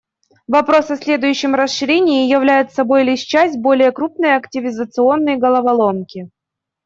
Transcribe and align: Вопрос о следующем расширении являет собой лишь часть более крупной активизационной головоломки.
Вопрос 0.47 0.89
о 0.89 0.97
следующем 0.97 1.53
расширении 1.53 2.27
являет 2.27 2.71
собой 2.73 3.03
лишь 3.03 3.19
часть 3.21 3.59
более 3.59 3.91
крупной 3.91 4.35
активизационной 4.35 5.35
головоломки. 5.37 6.31